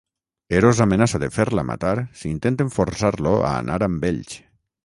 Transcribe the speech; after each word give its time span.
Eros 0.59 0.79
amenaça 0.85 1.19
de 1.25 1.29
fer-la 1.35 1.65
matar 1.73 1.93
si 2.21 2.31
intenten 2.39 2.75
forçar-lo 2.79 3.35
a 3.51 3.55
anar 3.63 3.81
amb 3.91 4.13
ells. 4.15 4.39